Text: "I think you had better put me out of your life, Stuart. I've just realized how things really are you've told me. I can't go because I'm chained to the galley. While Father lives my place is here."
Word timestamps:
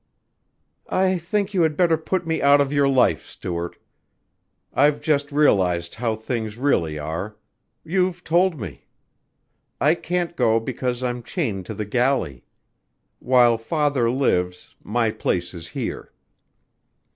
"I 0.89 1.19
think 1.19 1.53
you 1.53 1.61
had 1.61 1.77
better 1.77 1.95
put 1.95 2.25
me 2.25 2.41
out 2.41 2.59
of 2.59 2.73
your 2.73 2.89
life, 2.89 3.27
Stuart. 3.27 3.77
I've 4.73 4.99
just 4.99 5.31
realized 5.31 5.93
how 5.93 6.15
things 6.15 6.57
really 6.57 6.97
are 6.97 7.37
you've 7.83 8.23
told 8.23 8.59
me. 8.59 8.87
I 9.79 9.93
can't 9.93 10.35
go 10.35 10.59
because 10.59 11.03
I'm 11.03 11.21
chained 11.21 11.67
to 11.67 11.75
the 11.75 11.85
galley. 11.85 12.43
While 13.19 13.59
Father 13.59 14.09
lives 14.09 14.73
my 14.81 15.11
place 15.11 15.53
is 15.53 15.67
here." 15.67 16.11